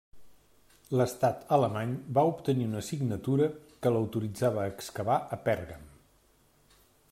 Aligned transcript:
L'Estat 0.99 1.43
alemany 1.57 1.91
va 2.19 2.23
obtenir 2.31 2.65
una 2.69 2.81
signatura 2.89 3.51
que 3.83 3.93
l'autoritzava 3.93 4.63
a 4.65 4.75
excavar 4.75 5.21
a 5.37 5.43
Pèrgam. 5.47 5.85